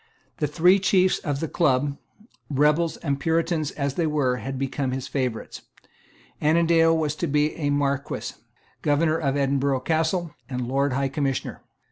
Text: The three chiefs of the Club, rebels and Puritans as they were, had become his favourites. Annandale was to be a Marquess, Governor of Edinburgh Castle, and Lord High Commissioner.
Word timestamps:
The 0.37 0.47
three 0.47 0.79
chiefs 0.79 1.19
of 1.19 1.41
the 1.41 1.47
Club, 1.47 1.95
rebels 2.49 2.97
and 2.97 3.19
Puritans 3.19 3.69
as 3.69 3.93
they 3.93 4.07
were, 4.07 4.37
had 4.37 4.57
become 4.57 4.89
his 4.93 5.07
favourites. 5.07 5.61
Annandale 6.41 6.97
was 6.97 7.15
to 7.17 7.27
be 7.27 7.53
a 7.55 7.69
Marquess, 7.69 8.41
Governor 8.81 9.19
of 9.19 9.37
Edinburgh 9.37 9.81
Castle, 9.81 10.33
and 10.49 10.67
Lord 10.67 10.93
High 10.93 11.09
Commissioner. 11.09 11.61